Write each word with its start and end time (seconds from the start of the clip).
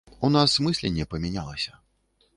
У 0.27 0.29
нас 0.35 0.55
мысленне 0.67 1.05
памянялася. 1.13 1.79